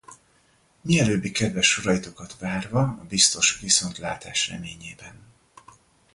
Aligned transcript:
Mielőbbi 0.81 1.31
kedves 1.31 1.67
soraitokat 1.69 2.37
várva, 2.39 2.79
a 2.81 3.05
biztos 3.09 3.59
viszontlátás 3.59 4.49
reményében. 4.49 5.21